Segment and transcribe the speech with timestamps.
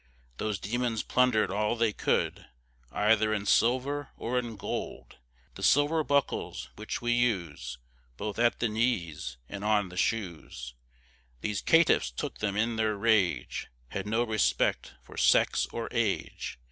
[0.37, 2.47] Those demons plunder'd all they could,
[2.91, 5.17] Either in silver or in gold.
[5.53, 7.77] The silver buckles which we use,
[8.17, 10.73] Both at the knees and on the shoes,
[11.41, 16.57] These caitiffs took them in their rage, Had no respect for sex or age.